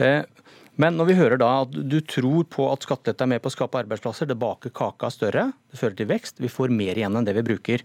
Eh, 0.00 0.22
men 0.80 0.96
når 0.96 1.10
vi 1.10 1.18
hører 1.18 1.40
da 1.40 1.50
at 1.66 1.74
du 1.74 1.98
tror 2.08 2.46
på 2.48 2.68
at 2.70 2.86
skattelette 2.86 3.26
er 3.26 3.32
med 3.34 3.42
på 3.44 3.50
å 3.50 3.54
skape 3.54 3.82
arbeidsplasser, 3.82 4.28
det 4.30 4.38
baker 4.40 4.72
kaka 4.72 5.10
større, 5.12 5.50
det 5.68 5.80
fører 5.80 5.98
til 5.98 6.08
vekst, 6.08 6.40
vi 6.40 6.52
får 6.52 6.72
mer 6.72 6.96
igjen 6.96 7.18
enn 7.18 7.26
det 7.26 7.36
vi 7.36 7.44
bruker. 7.50 7.84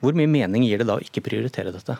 Hvor 0.00 0.16
mye 0.16 0.30
mening 0.30 0.64
gir 0.66 0.80
det 0.80 0.88
da 0.90 0.98
å 0.98 1.04
ikke 1.04 1.22
prioritere 1.26 1.74
dette? 1.74 1.98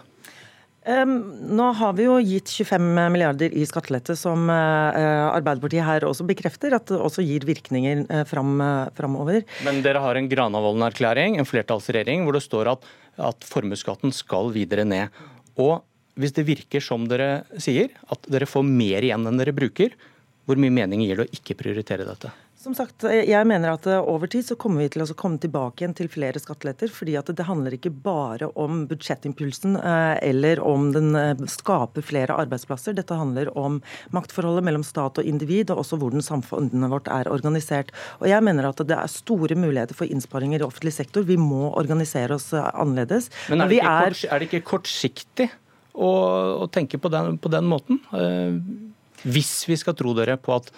Nå 0.90 1.66
har 1.76 1.92
vi 1.98 2.06
jo 2.06 2.16
gitt 2.24 2.50
25 2.50 2.86
milliarder 3.12 3.52
i 3.54 3.62
skattelette, 3.68 4.16
som 4.18 4.48
eh, 4.50 5.26
Arbeiderpartiet 5.30 5.86
her 5.86 6.06
også 6.08 6.26
bekrefter 6.28 6.74
at 6.76 6.88
det 6.90 6.98
også 6.98 7.24
gir 7.26 7.46
virkninger 7.46 8.02
eh, 8.08 8.24
fram, 8.28 8.56
eh, 8.64 8.90
framover. 8.96 9.44
Men 9.66 9.82
dere 9.84 10.02
har 10.02 10.18
en 10.18 10.30
Granavolden-erklæring, 10.30 11.38
en 11.38 11.48
flertallsregjering, 11.48 12.24
hvor 12.26 12.36
det 12.36 12.44
står 12.46 12.72
at, 12.74 12.90
at 13.30 13.46
formuesskatten 13.46 14.14
skal 14.16 14.50
videre 14.56 14.86
ned. 14.88 15.22
Og 15.60 15.80
hvis 16.20 16.34
det 16.36 16.48
virker 16.48 16.82
som 16.84 17.06
dere 17.10 17.44
sier, 17.60 17.92
at 18.10 18.26
dere 18.32 18.48
får 18.50 18.66
mer 18.66 19.06
igjen 19.06 19.28
enn 19.30 19.40
dere 19.40 19.54
bruker, 19.56 19.94
hvor 20.48 20.58
mye 20.58 20.74
mening 20.74 21.04
gir 21.04 21.20
det 21.20 21.28
å 21.28 21.36
ikke 21.38 21.58
prioritere 21.60 22.08
dette? 22.08 22.32
Som 22.60 22.74
sagt, 22.76 23.06
jeg 23.08 23.46
mener 23.48 23.72
at 23.72 23.86
eh, 23.88 24.02
over 24.04 24.28
tid 24.28 24.44
så 24.44 24.54
kommer 24.60 24.82
vi 24.82 24.90
til 24.92 25.00
å 25.00 25.14
komme 25.16 25.40
tilbake 25.40 25.80
igjen 25.80 25.94
til 25.96 26.10
flere 26.12 26.40
skatteletter. 26.42 26.90
fordi 26.92 27.14
at 27.16 27.30
det 27.32 27.46
handler 27.48 27.72
ikke 27.72 27.92
bare 28.04 28.50
om 28.52 28.82
budsjettimpulsen 28.90 29.78
eh, 29.80 30.18
eller 30.28 30.60
om 30.60 30.90
den 30.92 31.16
eh, 31.16 31.40
skaper 31.48 32.04
flere 32.04 32.36
arbeidsplasser. 32.36 32.98
Dette 32.98 33.16
handler 33.16 33.48
om 33.56 33.78
maktforholdet 34.12 34.66
mellom 34.68 34.84
stat 34.84 35.22
og 35.22 35.30
individ, 35.32 35.72
og 35.72 35.80
også 35.86 35.96
hvordan 36.02 36.26
samfunnet 36.26 36.92
vårt 36.92 37.08
er 37.08 37.32
organisert. 37.32 37.94
Og 38.20 38.28
jeg 38.28 38.44
mener 38.44 38.68
at 38.68 38.84
det 38.84 38.98
er 38.98 39.08
store 39.08 39.56
muligheter 39.56 39.96
for 39.96 40.12
innsparinger 40.12 40.60
i 40.60 40.68
offentlig 40.68 40.92
sektor. 40.98 41.24
Vi 41.24 41.40
må 41.40 41.72
organisere 41.72 42.36
oss 42.36 42.50
annerledes. 42.52 43.32
Men 43.48 43.64
er 43.64 43.72
det, 43.72 43.80
ikke, 43.80 43.96
er... 43.96 44.12
Kort, 44.12 44.28
er 44.28 44.36
det 44.36 44.52
ikke 44.52 44.64
kortsiktig 44.74 45.48
å, 45.96 46.12
å 46.60 46.68
tenke 46.68 47.00
på 47.00 47.08
den, 47.08 47.40
på 47.40 47.56
den 47.56 47.72
måten? 47.72 48.04
Hvis 49.24 49.62
vi 49.68 49.80
skal 49.80 49.96
tro 49.96 50.12
dere 50.16 50.36
på 50.40 50.60
at 50.60 50.68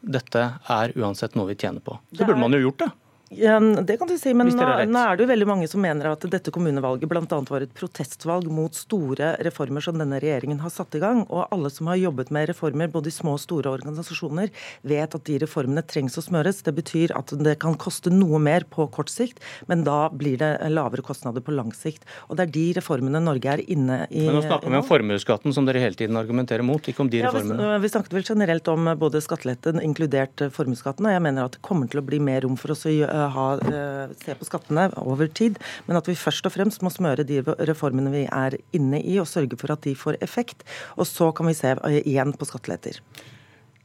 dette 0.00 0.42
er 0.72 0.92
uansett 0.98 1.36
noe 1.38 1.50
vi 1.50 1.56
tjener 1.60 1.84
på. 1.84 1.98
Så 2.16 2.24
burde 2.24 2.40
man 2.40 2.56
jo 2.56 2.62
gjort 2.64 2.84
det. 2.84 2.90
Ja, 3.30 3.60
det 3.60 3.94
kan 3.96 4.08
du 4.08 4.16
si, 4.18 4.32
men 4.34 4.48
nå, 4.50 4.64
er 4.98 5.14
det 5.14 5.22
jo 5.22 5.28
veldig 5.30 5.46
mange 5.46 5.66
som 5.70 5.78
mener 5.84 6.08
at 6.10 6.24
dette 6.32 6.50
kommunevalget 6.50 7.06
bl.a. 7.06 7.36
var 7.46 7.62
et 7.62 7.74
protestvalg 7.78 8.48
mot 8.50 8.74
store 8.74 9.36
reformer 9.46 9.84
som 9.84 10.00
denne 10.00 10.18
regjeringen 10.18 10.58
har 10.64 10.72
satt 10.74 10.96
i 10.98 11.02
gang. 11.02 11.20
Og 11.28 11.44
alle 11.54 11.70
som 11.70 11.86
har 11.92 12.00
jobbet 12.00 12.32
med 12.34 12.48
reformer, 12.50 12.90
både 12.90 13.12
i 13.12 13.14
små 13.14 13.36
og 13.36 13.42
store 13.44 13.70
organisasjoner, 13.70 14.50
vet 14.82 15.14
at 15.14 15.26
de 15.28 15.36
reformene 15.44 15.84
trengs 15.86 16.18
å 16.18 16.24
smøres. 16.26 16.64
Det 16.66 16.74
betyr 16.74 17.14
at 17.14 17.30
det 17.38 17.54
kan 17.62 17.76
koste 17.78 18.10
noe 18.10 18.40
mer 18.42 18.66
på 18.66 18.88
kort 18.90 19.12
sikt, 19.14 19.38
men 19.70 19.86
da 19.86 20.08
blir 20.10 20.34
det 20.42 20.50
lavere 20.74 21.06
kostnader 21.06 21.46
på 21.46 21.54
lang 21.54 21.70
sikt. 21.76 22.02
Og 22.26 22.34
det 22.34 22.48
er 22.48 22.54
de 22.58 22.66
reformene 22.80 23.22
Norge 23.22 23.54
er 23.54 23.62
inne 23.62 24.00
i. 24.10 24.26
Men 24.26 24.40
nå 24.40 24.42
snakker 24.48 24.74
vi 24.74 24.80
om 24.80 24.88
formuesskatten, 24.90 25.54
som 25.54 25.70
dere 25.70 25.84
hele 25.86 25.94
tiden 25.94 26.18
argumenterer 26.18 26.66
mot, 26.66 26.82
ikke 26.82 27.06
om 27.06 27.14
de 27.14 27.22
ja, 27.22 27.30
reformene. 27.30 27.76
Vi, 27.76 27.86
vi 27.86 27.94
snakket 27.94 28.18
vel 28.18 28.28
generelt 28.32 28.74
om 28.74 28.90
både 29.06 29.22
skatteletten, 29.22 29.78
inkludert 29.86 30.48
formuesskatten, 30.50 31.06
og 31.06 31.14
jeg 31.14 31.26
mener 31.30 31.46
at 31.46 31.60
det 31.60 31.64
kommer 31.70 31.86
til 31.86 32.02
å 32.02 32.06
bli 32.10 32.18
mer 32.18 32.42
rom 32.42 32.58
for 32.58 32.74
oss 32.74 32.88
å 32.90 32.98
gjøre 32.98 33.19
ha, 33.34 33.46
eh, 33.58 34.14
se 34.22 34.34
på 34.38 34.48
skattene 34.48 34.88
over 35.02 35.28
tid, 35.28 35.58
men 35.86 35.98
at 35.98 36.08
vi 36.08 36.16
først 36.18 36.46
og 36.48 36.54
fremst 36.54 36.82
må 36.82 36.92
smøre 36.92 37.26
de 37.26 37.42
reformene 37.68 38.12
vi 38.14 38.24
er 38.26 38.56
inne 38.76 39.02
i, 39.02 39.18
og 39.20 39.28
sørge 39.28 39.58
for 39.60 39.72
at 39.74 39.84
de 39.86 39.94
får 39.94 40.20
effekt. 40.24 40.64
Og 40.96 41.06
så 41.06 41.30
kan 41.36 41.50
vi 41.50 41.56
se 41.58 41.76
eh, 41.76 42.00
igjen 42.02 42.34
på 42.36 42.48
skatteletter. 42.48 43.00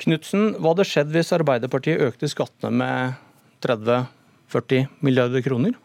Knutsen, 0.04 0.56
hva 0.60 0.74
hadde 0.74 0.88
skjedd 0.88 1.14
hvis 1.14 1.32
Arbeiderpartiet 1.36 2.04
økte 2.04 2.28
skattene 2.32 2.74
med 2.76 3.16
30-40 3.64 4.90
milliarder 5.06 5.44
kroner? 5.46 5.78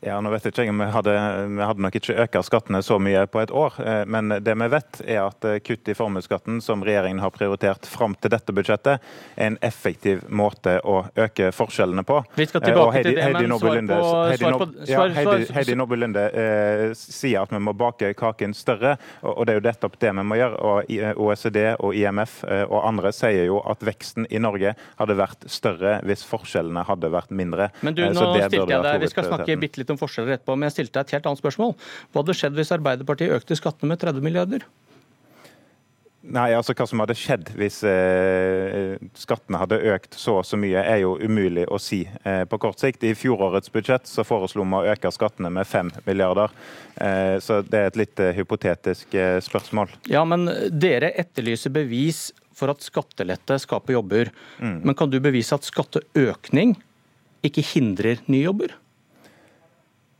Ja, 0.00 0.20
nå 0.22 0.30
vet 0.30 0.44
jeg 0.46 0.54
ikke, 0.54 0.74
Vi 0.78 0.86
hadde, 0.94 1.12
vi 1.50 1.64
hadde 1.66 1.82
nok 1.82 1.96
ikke 1.98 2.14
økt 2.22 2.36
skattene 2.46 2.80
så 2.86 3.00
mye 3.02 3.24
på 3.26 3.40
et 3.42 3.50
år. 3.50 3.74
Eh, 3.82 4.02
men 4.06 4.30
det 4.46 4.54
vi 4.54 4.68
vet 4.70 5.00
er 5.02 5.24
at 5.24 5.46
eh, 5.48 5.58
kutt 5.64 5.90
i 5.90 5.96
formuesskatten, 5.98 6.60
som 6.62 6.84
regjeringen 6.86 7.18
har 7.18 7.32
prioritert 7.34 7.86
fram 7.88 8.14
til 8.14 8.30
dette 8.30 8.54
budsjettet, 8.54 9.02
er 9.34 9.50
en 9.50 9.58
effektiv 9.66 10.22
måte 10.30 10.76
å 10.86 11.00
øke 11.18 11.50
forskjellene 11.54 12.04
på. 12.06 12.20
Vi 12.38 12.46
skal 12.46 12.62
eh, 12.62 12.68
tilbake 12.70 12.94
Heidi, 12.94 13.08
til 13.10 13.18
det, 13.18 13.32
men 13.34 13.58
svar 14.86 15.16
på, 15.16 15.34
Heidi, 15.56 15.74
Nordby 15.80 15.98
Lunde 15.98 16.28
eh, 16.30 16.84
sier 16.94 17.42
at 17.42 17.56
vi 17.56 17.62
må 17.66 17.74
bake 17.74 18.12
kaken 18.18 18.54
større, 18.54 18.94
og, 19.24 19.32
og 19.34 19.48
det 19.48 19.56
er 19.56 19.60
jo 19.60 19.66
nettopp 19.66 19.98
det 19.98 20.14
vi 20.14 20.26
må 20.30 20.38
gjøre. 20.38 20.62
og 20.62 21.26
OECD 21.28 21.58
og 21.74 21.96
IMF 21.96 22.40
og 22.46 22.78
andre 22.86 23.10
sier 23.14 23.48
jo 23.48 23.58
at 23.68 23.82
veksten 23.84 24.28
i 24.30 24.38
Norge 24.42 24.74
hadde 25.00 25.16
vært 25.18 25.46
større 25.50 25.98
hvis 26.06 26.22
forskjellene 26.26 26.84
hadde 26.86 27.10
vært 27.12 27.34
mindre. 27.34 27.70
Men 27.82 27.96
du, 27.98 28.04
nå 28.14 28.30
stilte 28.30 28.62
jeg 28.62 28.86
deg, 28.86 29.02
Vi 29.02 29.10
skal 29.10 29.28
snakke 29.32 29.58
bitte 29.60 29.82
litt 29.82 29.87
litt 29.88 29.96
om 29.96 30.02
forskjeller 30.02 30.36
etterpå, 30.36 30.56
men 30.56 30.68
jeg 30.68 30.78
stilte 30.78 30.98
deg 30.98 31.06
et 31.08 31.16
helt 31.18 31.30
annet 31.30 31.44
spørsmål. 31.44 31.78
Hva 32.12 32.22
hadde 32.22 32.36
skjedd 32.36 32.60
hvis 32.60 32.76
Arbeiderpartiet 32.76 33.40
økte 33.40 33.58
skattene 33.58 33.94
med 33.94 34.04
30 34.04 34.24
milliarder? 34.24 34.68
Nei, 36.28 36.50
altså 36.52 36.74
Hva 36.76 36.84
som 36.90 37.00
hadde 37.00 37.14
skjedd 37.16 37.52
hvis 37.56 37.78
eh, 37.88 38.98
skattene 39.16 39.60
hadde 39.62 39.78
økt 39.94 40.16
så 40.18 40.40
og 40.40 40.44
så 40.44 40.58
mye, 40.60 40.82
er 40.82 40.98
jo 41.00 41.14
umulig 41.22 41.64
å 41.70 41.78
si 41.80 42.02
eh, 42.04 42.42
på 42.44 42.58
kort 42.60 42.82
sikt. 42.82 43.06
I 43.06 43.14
fjorårets 43.16 43.72
budsjett 43.72 44.10
så 44.10 44.26
foreslo 44.28 44.66
vi 44.66 44.76
å 44.76 44.90
øke 44.92 45.12
skattene 45.14 45.48
med 45.54 45.68
5 45.70 45.94
milliarder. 46.08 46.52
Eh, 46.96 47.38
så 47.40 47.62
det 47.64 47.80
er 47.80 47.88
et 47.92 48.00
litt 48.02 48.20
eh, 48.20 48.34
hypotetisk 48.36 49.14
eh, 49.16 49.38
spørsmål. 49.44 49.94
Ja, 50.10 50.26
men 50.28 50.50
dere 50.74 51.14
etterlyser 51.16 51.72
bevis 51.72 52.26
for 52.58 52.74
at 52.74 52.84
skattelette 52.84 53.56
skaper 53.62 53.96
jobber. 53.96 54.34
Mm. 54.58 54.82
Men 54.90 54.98
kan 54.98 55.08
du 55.08 55.20
bevise 55.22 55.56
at 55.56 55.64
skatteøkning 55.64 56.74
ikke 57.46 57.64
hindrer 57.72 58.20
nye 58.26 58.42
jobber? 58.42 58.74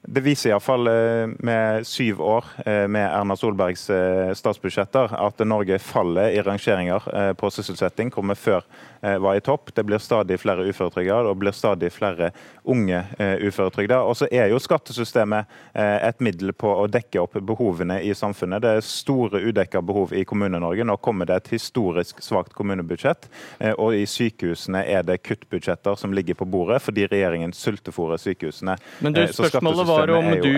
Det 0.06 0.22
viser 0.22 0.52
iallfall 0.52 0.86
eh, 0.86 1.30
med 1.42 1.86
syv 1.86 2.20
år 2.22 2.44
eh, 2.62 2.84
med 2.86 3.02
Erna 3.02 3.34
Solbergs 3.36 3.88
eh, 3.90 4.30
statsbudsjetter 4.38 5.10
at 5.18 5.42
Norge 5.42 5.80
faller 5.82 6.30
i 6.30 6.42
rangeringer 6.46 7.34
på 7.34 7.50
sysselsetting, 7.50 8.12
kommer 8.14 8.38
før 8.38 8.62
var 9.00 9.38
i 9.38 9.42
topp. 9.44 9.70
Det 9.74 9.84
blir 9.86 10.02
stadig 10.02 10.38
flere 10.40 10.66
uføretrygda 10.68 11.20
og 11.30 11.38
blir 11.42 11.54
stadig 11.56 11.90
flere 11.94 12.30
unge 12.68 13.02
uføretrygda. 13.18 14.00
Og 14.04 14.16
så 14.18 14.28
er 14.30 14.50
jo 14.52 14.60
skattesystemet 14.62 15.48
et 15.74 16.22
middel 16.24 16.52
på 16.56 16.70
å 16.82 16.86
dekke 16.90 17.22
opp 17.22 17.38
behovene 17.48 18.00
i 18.04 18.14
samfunnet. 18.16 18.62
Det 18.64 18.72
er 18.78 18.86
store 18.86 19.42
udekka 19.46 19.82
behov 19.86 20.14
i 20.16 20.24
Kommune-Norge. 20.28 20.86
Nå 20.88 20.98
kommer 21.04 21.28
det 21.28 21.38
et 21.42 21.52
historisk 21.56 22.22
svakt 22.24 22.54
kommunebudsjett. 22.58 23.28
Og 23.76 23.94
i 23.98 24.04
sykehusene 24.08 24.82
er 24.88 25.06
det 25.06 25.20
kuttbudsjetter 25.22 25.98
som 25.98 26.14
ligger 26.16 26.38
på 26.38 26.48
bordet 26.48 26.80
fordi 26.84 27.06
regjeringen 27.10 27.54
sultefòrer 27.56 28.20
sykehusene. 28.20 28.78
Men 29.04 29.16
du, 29.16 29.22
så 29.30 29.48
skattesystemet 29.48 29.88
var 29.88 30.12
om 30.18 30.30
du 30.42 30.52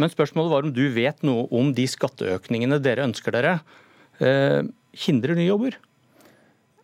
Men 0.00 0.12
spørsmålet 0.12 0.52
var 0.52 0.66
om 0.66 0.74
du 0.74 0.84
vet 0.94 1.22
noe 1.26 1.46
om 1.54 1.72
de 1.76 1.86
skatteøkningene 1.90 2.80
dere 2.82 3.06
ønsker 3.08 3.36
dere. 3.36 3.58
Eh, 4.20 4.62
hindrer 5.06 5.38
nye 5.38 5.48
jobber? 5.48 5.78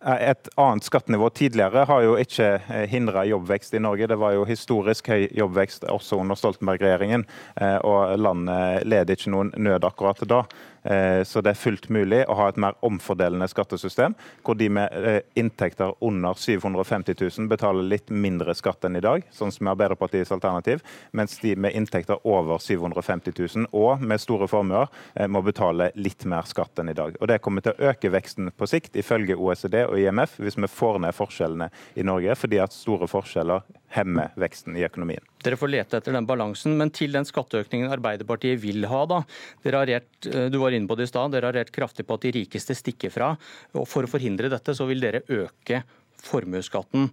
Et 0.05 0.49
annet 0.61 0.85
skattenivå 0.85 1.29
tidligere 1.33 1.85
har 1.89 2.03
jo 2.05 2.17
ikke 2.21 2.47
eh, 2.59 2.83
hindra 2.89 3.23
jobbvekst 3.25 3.73
i 3.73 3.81
Norge. 3.81 4.07
Det 4.07 4.19
var 4.21 4.35
jo 4.35 4.45
historisk 4.45 5.09
høy 5.09 5.25
jobbvekst 5.33 5.87
også 5.89 6.19
under 6.21 6.37
Stoltenberg-regjeringen, 6.37 7.25
eh, 7.57 7.77
og 7.81 8.13
landet 8.21 8.85
led 8.85 9.09
ikke 9.09 9.33
noen 9.33 9.49
nød 9.57 9.87
akkurat 9.89 10.21
da. 10.29 10.43
Eh, 10.87 11.23
så 11.23 11.41
det 11.43 11.51
er 11.51 11.59
fullt 11.59 11.89
mulig 11.91 12.21
å 12.27 12.35
ha 12.39 12.47
et 12.49 12.59
mer 12.61 12.77
omfordelende 12.85 13.47
skattesystem, 13.51 14.15
hvor 14.45 14.55
de 14.59 14.69
med 14.71 14.93
eh, 14.95 15.19
inntekter 15.39 15.95
under 16.05 16.37
750 16.39 17.17
000 17.19 17.49
betaler 17.51 17.83
litt 17.83 18.11
mindre 18.13 18.55
skatt 18.55 18.87
enn 18.87 18.99
i 18.99 19.03
dag, 19.03 19.25
sånn 19.35 19.51
som 19.51 19.71
Arbeiderpartiets 19.73 20.31
alternativ, 20.35 20.83
mens 21.11 21.37
de 21.43 21.55
med 21.59 21.75
inntekter 21.75 22.23
over 22.27 22.61
750 22.63 23.35
000 23.35 23.69
og 23.75 24.03
med 24.03 24.23
store 24.23 24.47
formuer 24.51 24.87
eh, 25.15 25.27
må 25.27 25.43
betale 25.45 25.91
litt 25.99 26.23
mer 26.29 26.47
skatt 26.47 26.79
enn 26.79 26.93
i 26.93 26.97
dag. 26.97 27.19
Og 27.19 27.27
Det 27.27 27.41
kommer 27.43 27.65
til 27.65 27.75
å 27.75 27.91
øke 27.91 28.13
veksten 28.13 28.53
på 28.55 28.69
sikt, 28.69 28.95
ifølge 28.95 29.35
OECD 29.35 29.81
og 29.83 29.97
IMF, 29.99 30.37
hvis 30.39 30.59
vi 30.59 30.71
får 30.71 31.01
ned 31.03 31.17
forskjellene 31.17 31.71
i 31.99 32.07
Norge, 32.07 32.37
fordi 32.39 32.61
at 32.63 32.75
store 32.75 33.09
forskjeller 33.11 33.65
hemmer 33.95 34.33
veksten 34.39 34.75
i 34.77 34.83
økonomien. 34.85 35.23
Dere 35.43 35.57
får 35.59 35.71
lete 35.71 35.99
etter 35.99 36.15
den 36.15 36.27
balansen, 36.27 36.75
men 36.79 36.91
til 36.93 37.13
den 37.15 37.27
skatteøkningen 37.27 37.91
Arbeiderpartiet 37.95 38.59
vil 38.61 38.87
ha. 38.91 39.03
da. 39.07 39.21
Dere 39.63 39.81
har 39.81 39.91
rett, 39.91 40.09
du 40.51 40.57
var 40.59 40.75
inne 40.75 40.89
på 40.89 40.97
det 40.99 41.07
i 41.07 41.11
stad, 41.11 41.31
dere 41.31 41.51
har 41.51 41.57
rett 41.57 41.71
kraftig 41.73 42.07
på 42.07 42.17
at 42.17 42.25
de 42.27 42.33
rikeste 42.41 42.75
stikker 42.75 43.13
fra. 43.13 43.31
og 43.73 43.87
For 43.87 44.03
å 44.03 44.11
forhindre 44.11 44.51
dette 44.51 44.75
så 44.75 44.87
vil 44.89 45.03
dere 45.03 45.23
øke 45.27 45.83
formuesskatten. 46.27 47.09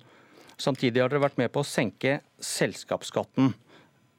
Samtidig 0.59 1.03
har 1.03 1.13
dere 1.13 1.25
vært 1.25 1.39
med 1.39 1.53
på 1.55 1.63
å 1.63 1.69
senke 1.69 2.19
selskapsskatten. 2.43 3.55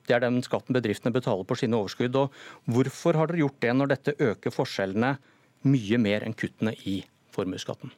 Det 0.05 0.15
er 0.15 0.21
den 0.21 0.41
skatten 0.45 0.75
bedriftene 0.75 1.13
betaler 1.15 1.47
på 1.47 1.57
sine 1.59 1.79
overskudd. 1.79 2.15
og 2.15 2.33
Hvorfor 2.69 3.17
har 3.19 3.31
dere 3.31 3.43
gjort 3.43 3.61
det 3.63 3.75
når 3.75 3.93
dette 3.95 4.17
øker 4.21 4.53
forskjellene 4.53 5.15
mye 5.65 6.01
mer 6.01 6.27
enn 6.27 6.37
kuttene 6.37 6.75
i 6.85 6.99
formuesskatten? 7.33 7.91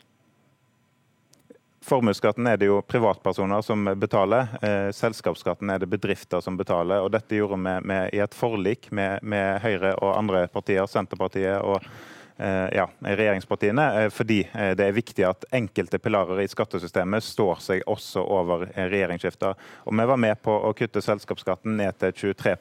Formuesskatten 1.88 2.48
er 2.52 2.58
det 2.60 2.68
jo 2.68 2.82
privatpersoner 2.84 3.62
som 3.64 3.86
betaler. 3.96 4.50
Eh, 4.62 4.90
selskapsskatten 4.92 5.70
er 5.72 5.80
det 5.80 5.88
bedrifter 5.88 6.42
som 6.44 6.58
betaler. 6.60 7.00
og 7.00 7.14
Dette 7.14 7.40
gjorde 7.40 7.62
vi 7.64 8.00
i 8.18 8.20
et 8.20 8.36
forlik 8.36 8.90
med, 8.92 9.24
med 9.24 9.62
Høyre 9.64 9.94
og 10.04 10.18
andre 10.18 10.48
partier, 10.52 10.84
Senterpartiet 10.92 11.64
og 11.64 11.86
ja, 12.74 12.86
regjeringspartiene, 13.02 13.86
eh, 14.02 14.10
fordi 14.14 14.40
eh, 14.54 14.72
det 14.78 14.86
er 14.86 14.96
viktig 14.96 15.26
at 15.26 15.46
enkelte 15.58 15.98
pilarer 15.98 16.44
i 16.44 16.48
skattesystemet 16.52 17.26
står 17.26 17.64
seg 17.66 17.86
også 17.90 18.22
over 18.22 18.68
regjeringsskifter. 18.76 19.58
Og 19.86 19.98
Vi 19.98 20.08
var 20.12 20.22
med 20.22 20.42
på 20.46 20.54
å 20.54 20.74
kutte 20.78 21.02
selskapsskatten 21.02 21.78
ned 21.80 21.98
til 21.98 22.34
23 22.36 22.56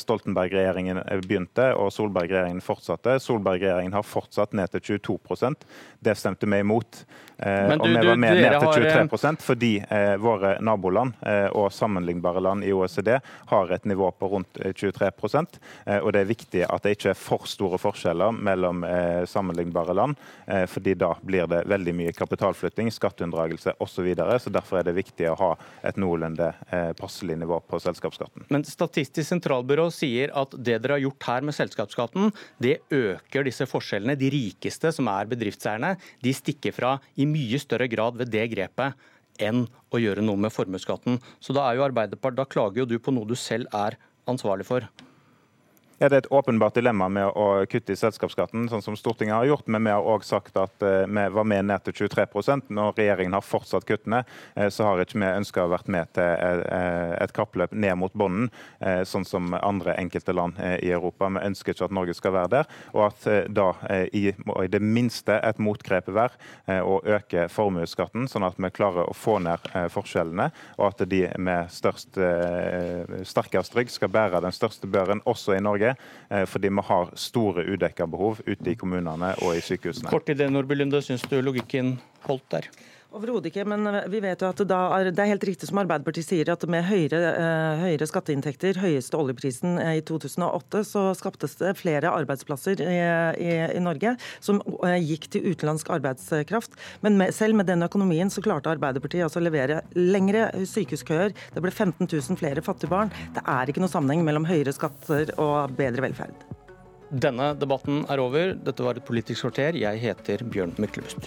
Stoltenberg-regjeringen 0.00 1.02
begynte, 1.26 1.70
og 1.76 1.92
Solberg-regjeringen 1.92 2.64
fortsatte. 2.64 3.18
Solberg-regjeringen 3.20 3.96
har 3.96 4.06
fortsatt 4.06 4.56
ned 4.56 4.72
til 4.72 5.00
22% 5.04 5.68
Det 6.00 6.16
stemte 6.16 6.48
vi 6.48 6.60
imot. 6.64 7.04
Du, 7.40 7.46
og 7.80 7.86
vi 7.88 8.00
var 8.04 8.18
med 8.20 8.36
ned 8.36 8.58
til 8.60 8.84
23 9.08 9.30
fordi 9.40 9.70
eh, 9.88 10.16
våre 10.20 10.58
naboland 10.60 11.14
eh, 11.24 11.46
og 11.56 11.70
sammenlignbare 11.72 12.42
land 12.44 12.66
i 12.68 12.72
OECD 12.76 13.14
har 13.48 13.72
et 13.72 13.86
nivå 13.88 14.10
på 14.12 14.28
rundt 14.28 14.60
23 14.60 15.08
eh, 15.08 15.98
og 16.02 16.12
Det 16.12 16.20
er 16.20 16.28
viktig 16.28 16.64
at 16.68 16.84
det 16.84 16.98
ikke 16.98 17.14
er 17.14 17.16
for 17.18 17.48
store 17.48 17.80
forskjeller 17.80 18.36
mellom 18.36 18.69
mellom 18.72 19.20
eh, 19.20 19.26
sammenlignbare 19.26 19.94
land. 19.94 20.16
Eh, 20.46 20.66
fordi 20.66 20.94
da 20.94 21.16
blir 21.22 21.46
det 21.46 21.64
veldig 21.66 21.94
mye 21.94 22.12
kapitalflytting, 22.12 22.90
skatteunndragelse 22.90 23.74
osv. 23.78 24.00
Så 24.00 24.04
videre, 24.06 24.38
så 24.40 24.48
derfor 24.48 24.78
er 24.80 24.86
det 24.86 24.94
viktig 24.96 25.26
å 25.28 25.36
ha 25.36 25.48
et 25.84 25.98
noenlunde 26.00 26.54
eh, 26.70 26.92
passelig 26.96 27.36
nivå 27.36 27.58
på 27.68 27.80
selskapsskatten. 27.82 28.46
Men 28.48 28.64
Statistisk 28.64 29.28
sentralbyrå 29.28 29.90
sier 29.92 30.32
at 30.32 30.54
det 30.56 30.78
dere 30.80 30.96
har 30.96 31.02
gjort 31.04 31.26
her 31.28 31.44
med 31.44 31.52
selskapsskatten, 31.52 32.30
det 32.56 32.78
øker 32.88 33.44
disse 33.44 33.66
forskjellene. 33.68 34.16
De 34.16 34.30
rikeste, 34.32 34.94
som 34.96 35.10
er 35.12 35.28
bedriftseierne, 35.28 35.98
de 36.24 36.32
stikker 36.32 36.72
fra 36.72 36.94
i 37.20 37.28
mye 37.28 37.60
større 37.60 37.90
grad 37.92 38.16
ved 38.16 38.32
det 38.32 38.46
grepet 38.54 38.96
enn 39.36 39.66
å 39.92 40.00
gjøre 40.00 40.24
noe 40.24 40.40
med 40.40 40.54
formuesskatten. 40.54 41.20
Så 41.44 41.52
da 41.52 41.66
er 41.68 41.76
jo 41.76 41.84
Arbeiderpartiet, 41.90 42.40
da 42.40 42.48
klager 42.48 42.86
jo 42.86 42.88
du 42.88 42.96
på 43.02 43.12
noe 43.12 43.28
du 43.28 43.36
selv 43.36 43.68
er 43.76 44.00
ansvarlig 44.30 44.64
for. 44.70 44.88
Ja, 46.02 46.08
Det 46.08 46.16
er 46.16 46.22
et 46.22 46.32
åpenbart 46.32 46.78
dilemma 46.78 47.10
med 47.12 47.34
å 47.36 47.66
kutte 47.68 47.92
i 47.92 47.98
selskapsskatten, 48.00 48.70
sånn 48.72 48.80
som 48.80 48.94
Stortinget 48.96 49.36
har 49.36 49.44
gjort. 49.50 49.66
Men 49.68 49.84
vi 49.84 49.92
har 49.92 50.06
òg 50.08 50.22
sagt 50.24 50.54
at 50.56 50.80
uh, 50.80 51.04
vi 51.04 51.24
var 51.36 51.44
med 51.44 51.66
ned 51.68 51.84
til 51.84 52.08
23 52.08 52.24
Når 52.72 52.94
regjeringen 52.96 53.36
har 53.36 53.44
fortsatt 53.44 53.84
kuttene, 53.84 54.22
uh, 54.56 54.68
så 54.72 54.86
har 54.86 55.02
ikke 55.04 55.20
vi 55.20 55.28
ønska 55.28 55.66
å 55.66 55.68
vært 55.68 55.90
med 55.92 56.08
til 56.16 56.62
uh, 56.64 57.12
et 57.20 57.34
kappløp 57.36 57.74
ned 57.76 57.98
mot 58.00 58.16
bunnen, 58.16 58.48
sånn 59.04 59.26
som 59.28 59.52
andre 59.52 59.92
enkelte 60.00 60.32
land 60.32 60.56
i 60.80 60.88
Europa. 60.88 61.28
Vi 61.28 61.42
ønsker 61.50 61.74
ikke 61.74 61.84
at 61.90 61.92
Norge 61.92 62.14
skal 62.16 62.32
være 62.32 62.50
der. 62.54 62.70
Og 62.94 63.04
at 63.10 63.26
da 63.52 63.68
i, 64.08 64.32
det 64.72 64.80
minste 64.80 65.36
et 65.36 65.60
motgrep 65.60 66.08
hver 66.08 66.32
å 66.80 66.96
øke 67.04 67.44
formuesskatten, 67.52 68.24
sånn 68.30 68.46
at 68.48 68.56
vi 68.56 68.72
klarer 68.72 69.04
å 69.04 69.16
få 69.16 69.36
ned 69.44 69.68
forskjellene, 69.92 70.48
og 70.78 70.86
at 70.88 71.04
de 71.10 71.26
med 71.36 71.68
størst, 71.74 72.16
sterkest 73.28 73.76
rygg 73.76 73.92
skal 73.92 74.12
bære 74.14 74.42
den 74.46 74.56
største 74.56 74.88
børen 74.90 75.22
også 75.28 75.58
i 75.58 75.62
Norge. 75.64 75.89
Eh, 76.30 76.46
fordi 76.50 76.68
vi 76.68 76.86
har 76.90 77.12
store 77.14 77.66
udekka 77.72 78.06
behov 78.10 78.40
ute 78.46 78.70
i 78.72 78.76
kommunene 78.78 79.34
og 79.44 79.56
i 79.56 79.64
sykehusene. 79.64 80.10
Kort 80.12 80.28
i 80.32 80.38
det, 80.38 80.50
Nordby 80.52 80.78
Lunde. 80.78 81.02
Syns 81.04 81.26
du 81.28 81.40
logikken 81.44 81.98
holdt 82.26 82.46
der? 82.52 82.70
Overhodet 83.10 83.48
ikke, 83.50 83.64
men 83.66 83.88
vi 84.12 84.20
vet 84.22 84.38
jo 84.38 84.48
at 84.52 84.60
er, 84.62 85.08
det 85.10 85.18
er 85.18 85.30
helt 85.32 85.44
riktig 85.48 85.66
som 85.66 85.80
Arbeiderpartiet 85.82 86.28
sier, 86.28 86.50
at 86.52 86.62
med 86.70 86.84
høyere, 86.86 87.18
uh, 87.34 87.80
høyere 87.82 88.06
skatteinntekter, 88.06 88.78
høyeste 88.78 89.18
oljeprisen 89.18 89.80
i 89.82 89.98
2008, 90.06 90.84
så 90.86 91.02
skaptes 91.18 91.58
det 91.58 91.72
flere 91.80 92.12
arbeidsplasser 92.14 92.78
i, 92.84 93.00
i, 93.42 93.50
i 93.74 93.82
Norge 93.82 94.14
som 94.38 94.62
gikk 95.02 95.26
til 95.34 95.50
utenlandsk 95.50 95.90
arbeidskraft. 95.98 96.78
Men 97.02 97.18
med, 97.18 97.34
selv 97.34 97.58
med 97.58 97.66
den 97.70 97.82
økonomien 97.82 98.30
så 98.30 98.44
klarte 98.46 98.70
Arbeiderpartiet 98.70 99.26
altså 99.26 99.42
å 99.42 99.46
levere 99.48 99.82
lengre 99.98 100.46
sykehuskøer. 100.62 101.34
Det 101.56 101.64
ble 101.64 101.74
15 101.74 102.06
000 102.06 102.38
flere 102.38 102.62
fattige 102.62 102.94
barn. 102.94 103.10
Det 103.34 103.42
er 103.42 103.70
ikke 103.70 103.82
noe 103.82 103.90
sammenheng 103.90 104.22
mellom 104.26 104.46
høyere 104.46 104.74
skatter 104.76 105.34
og 105.34 105.74
bedre 105.78 106.06
velferd. 106.06 106.46
Denne 107.10 107.56
debatten 107.58 108.04
er 108.06 108.22
over. 108.22 108.54
Dette 108.54 108.86
var 108.86 108.94
et 108.94 109.06
Politisk 109.10 109.48
kvarter. 109.48 109.74
Jeg 109.74 109.98
heter 109.98 110.46
Bjørn 110.46 110.78
Myklebust. 110.78 111.26